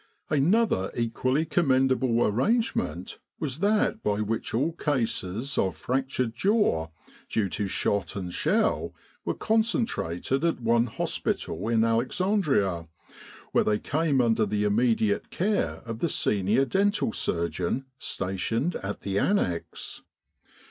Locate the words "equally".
0.97-1.45